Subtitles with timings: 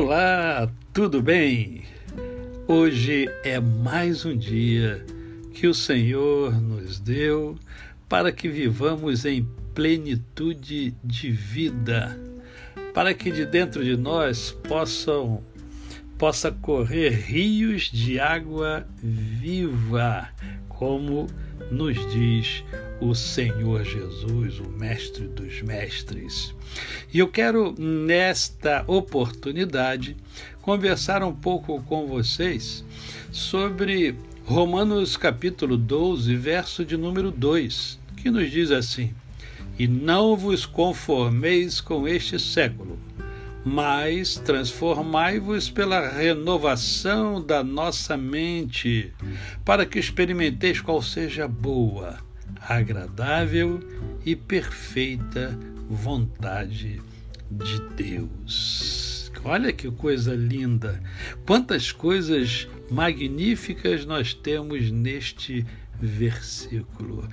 [0.00, 1.82] Olá, tudo bem?
[2.68, 5.04] Hoje é mais um dia
[5.52, 7.56] que o Senhor nos deu
[8.08, 9.44] para que vivamos em
[9.74, 12.16] plenitude de vida,
[12.94, 15.42] para que de dentro de nós possam
[16.16, 20.28] possa correr rios de água viva,
[20.68, 21.26] como
[21.72, 22.62] nos diz
[23.00, 26.54] o Senhor Jesus, o Mestre dos Mestres.
[27.12, 30.16] E eu quero, nesta oportunidade,
[30.60, 32.84] conversar um pouco com vocês
[33.30, 39.14] sobre Romanos capítulo 12, verso de número 2, que nos diz assim:
[39.78, 42.98] E não vos conformeis com este século
[43.64, 49.12] mas transformai-vos pela renovação da nossa mente,
[49.64, 52.16] para que experimenteis qual seja boa,
[52.60, 53.80] agradável
[54.24, 57.00] e perfeita vontade
[57.50, 59.30] de Deus.
[59.44, 61.00] Olha que coisa linda!
[61.46, 65.64] Quantas coisas magníficas nós temos neste
[66.00, 67.28] versículo.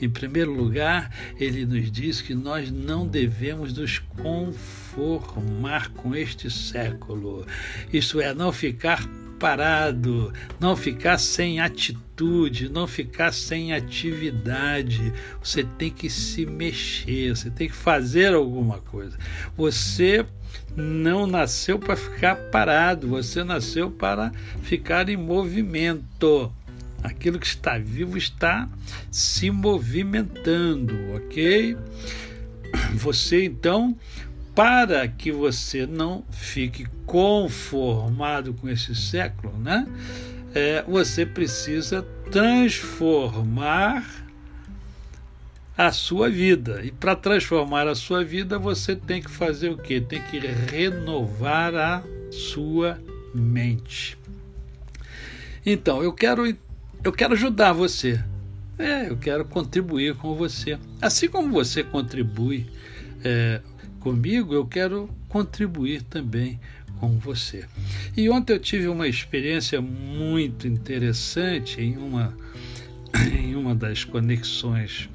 [0.00, 7.46] Em primeiro lugar, ele nos diz que nós não devemos nos conformar com este século,
[7.92, 9.06] isto é, não ficar
[9.38, 15.12] parado, não ficar sem atitude, não ficar sem atividade.
[15.42, 19.18] Você tem que se mexer, você tem que fazer alguma coisa.
[19.56, 20.24] Você
[20.74, 26.52] não nasceu para ficar parado, você nasceu para ficar em movimento.
[27.02, 28.68] Aquilo que está vivo está
[29.10, 31.76] se movimentando, ok?
[32.94, 33.96] Você então,
[34.56, 39.86] para que você não fique conformado com esse século, né?
[40.54, 42.00] É, você precisa
[42.32, 44.02] transformar
[45.76, 46.80] a sua vida.
[46.82, 50.00] E para transformar a sua vida, você tem que fazer o quê?
[50.00, 52.98] Tem que renovar a sua
[53.34, 54.16] mente.
[55.66, 56.46] Então, eu quero
[57.04, 58.18] eu quero ajudar você.
[58.78, 60.78] É, eu quero contribuir com você.
[61.00, 62.66] Assim como você contribui
[63.22, 63.60] é,
[64.06, 66.60] comigo, eu quero contribuir também
[67.00, 67.64] com você.
[68.16, 72.32] E ontem eu tive uma experiência muito interessante em uma,
[73.36, 75.08] em uma das conexões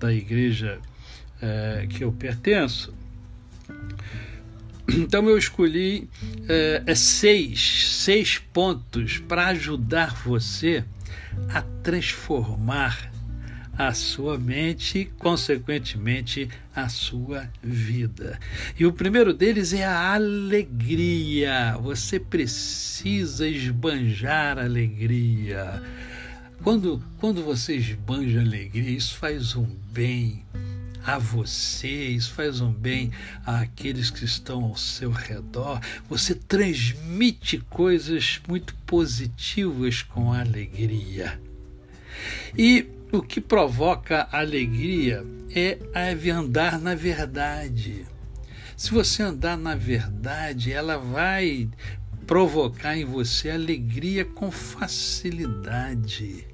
[0.00, 0.80] da igreja
[1.40, 2.92] é, que eu pertenço.
[4.94, 6.10] Então eu escolhi
[6.48, 10.84] é, é seis, seis pontos para ajudar você
[11.48, 13.10] a transformar
[13.76, 18.38] a sua mente e, consequentemente, a sua vida.
[18.78, 21.76] E o primeiro deles é a alegria.
[21.80, 25.82] Você precisa esbanjar alegria.
[26.62, 30.44] Quando, quando você esbanja alegria, isso faz um bem
[31.04, 33.10] a você, isso faz um bem
[33.44, 35.80] àqueles que estão ao seu redor.
[36.08, 41.40] Você transmite coisas muito positivas com alegria.
[42.56, 45.24] E o que provoca alegria
[45.54, 45.78] é
[46.30, 48.06] andar na verdade.
[48.74, 51.68] Se você andar na verdade, ela vai
[52.26, 56.46] provocar em você alegria com facilidade.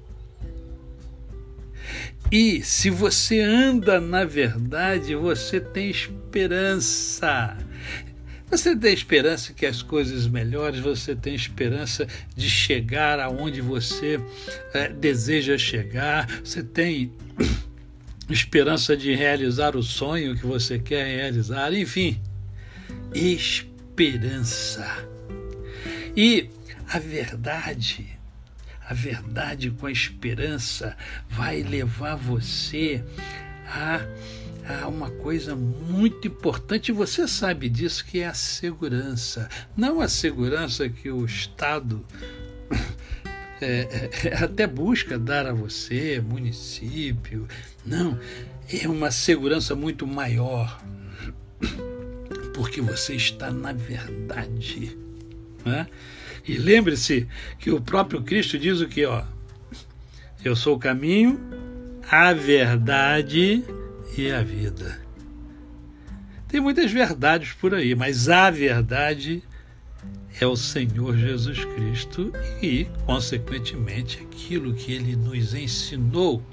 [2.29, 7.57] E se você anda na verdade, você tem esperança.
[8.49, 14.19] Você tem esperança que as coisas melhores, você tem esperança de chegar aonde você
[14.73, 17.13] é, deseja chegar, você tem
[18.29, 22.19] esperança de realizar o sonho que você quer realizar, enfim,
[23.13, 24.85] esperança.
[26.15, 26.49] E
[26.91, 28.19] a verdade
[28.89, 30.97] a verdade com a esperança
[31.29, 33.03] vai levar você
[33.67, 34.01] a,
[34.67, 39.49] a uma coisa muito importante, você sabe disso, que é a segurança.
[39.75, 42.05] Não a segurança que o Estado
[43.61, 47.47] é, é, até busca dar a você, município.
[47.85, 48.19] Não,
[48.71, 50.81] é uma segurança muito maior,
[52.53, 54.97] porque você está na verdade.
[55.65, 55.87] Né?
[56.47, 57.27] E lembre-se
[57.57, 59.23] que o próprio Cristo diz o que, ó?
[60.43, 61.39] Eu sou o caminho,
[62.09, 63.63] a verdade
[64.17, 64.99] e a vida.
[66.47, 69.43] Tem muitas verdades por aí, mas a verdade
[70.39, 76.43] é o Senhor Jesus Cristo e, consequentemente, aquilo que ele nos ensinou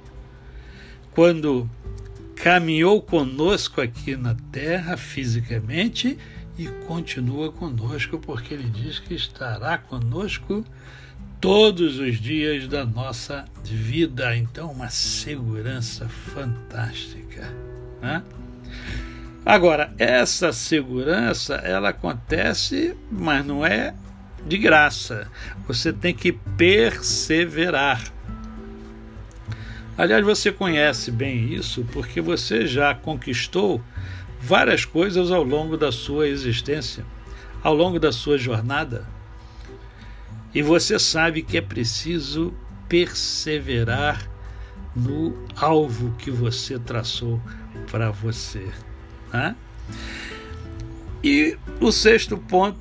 [1.12, 1.68] quando
[2.34, 6.18] caminhou conosco aqui na terra fisicamente
[6.58, 10.64] e continua conosco, porque ele diz que estará conosco
[11.40, 14.36] todos os dias da nossa vida.
[14.36, 17.52] Então, uma segurança fantástica.
[18.00, 18.22] Né?
[19.44, 23.94] Agora, essa segurança, ela acontece, mas não é
[24.46, 25.30] de graça.
[25.68, 28.02] Você tem que perseverar.
[29.96, 33.80] Aliás, você conhece bem isso porque você já conquistou
[34.40, 37.04] várias coisas ao longo da sua existência,
[37.62, 39.15] ao longo da sua jornada.
[40.56, 42.54] E você sabe que é preciso
[42.88, 44.26] perseverar
[44.96, 47.38] no alvo que você traçou
[47.90, 48.66] para você.
[49.30, 49.54] Né?
[51.22, 52.78] E o sexto ponto,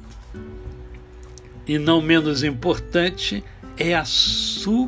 [1.67, 3.43] e não menos importante,
[3.75, 4.79] é a superação.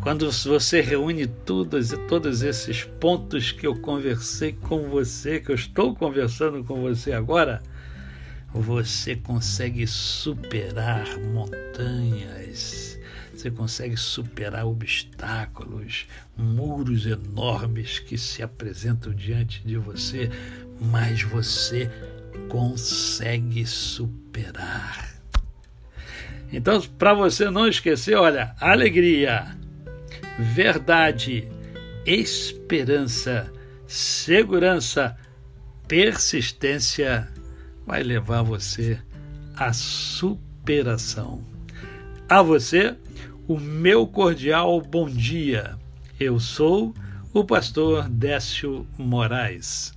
[0.00, 5.96] Quando você reúne todos, todos esses pontos que eu conversei com você, que eu estou
[5.96, 7.60] conversando com você agora,
[8.60, 12.96] você consegue superar montanhas,
[13.34, 16.06] você consegue superar obstáculos,
[16.36, 20.30] muros enormes que se apresentam diante de você,
[20.80, 21.90] mas você
[22.48, 25.12] consegue superar.
[26.52, 29.58] Então, para você não esquecer, olha, alegria,
[30.38, 31.48] verdade,
[32.06, 33.52] esperança,
[33.88, 35.16] segurança,
[35.88, 37.33] persistência
[37.86, 39.00] vai levar você
[39.56, 41.42] à superação.
[42.28, 42.96] A você,
[43.46, 45.78] o meu cordial bom dia.
[46.18, 46.94] Eu sou
[47.32, 49.93] o pastor Décio Moraes.